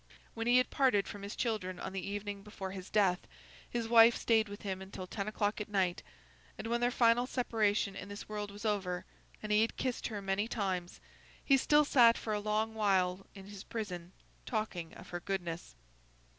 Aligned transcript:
When 0.33 0.47
he 0.47 0.57
had 0.57 0.71
parted 0.71 1.07
from 1.07 1.21
his 1.21 1.35
children 1.35 1.79
on 1.79 1.93
the 1.93 2.03
evening 2.03 2.41
before 2.41 2.71
his 2.71 2.89
death, 2.89 3.27
his 3.69 3.87
wife 3.87 4.15
still 4.15 4.23
stayed 4.23 4.49
with 4.49 4.63
him 4.63 4.81
until 4.81 5.05
ten 5.05 5.27
o'clock 5.27 5.61
at 5.61 5.69
night; 5.69 6.01
and 6.57 6.65
when 6.65 6.81
their 6.81 6.89
final 6.89 7.27
separation 7.27 7.95
in 7.95 8.09
this 8.09 8.27
world 8.27 8.49
was 8.49 8.65
over, 8.65 9.05
and 9.43 9.51
he 9.51 9.61
had 9.61 9.77
kissed 9.77 10.07
her 10.07 10.19
many 10.19 10.47
times, 10.47 11.01
he 11.45 11.55
still 11.55 11.85
sat 11.85 12.17
for 12.17 12.33
a 12.33 12.39
long 12.39 12.73
while 12.73 13.27
in 13.35 13.45
his 13.45 13.63
prison, 13.63 14.11
talking 14.43 14.91
of 14.95 15.09
her 15.09 15.19
goodness. 15.19 15.75